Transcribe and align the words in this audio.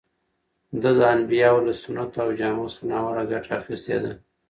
ده 0.81 0.89
د 0.99 0.99
انبیاوو 1.15 1.65
له 1.67 1.73
سنتو 1.81 2.17
او 2.23 2.29
جامو 2.39 2.65
څخه 2.71 2.83
ناوړه 2.91 3.23
ګټه 3.31 3.51
اخیستې 3.61 3.97
ده. 4.03 4.11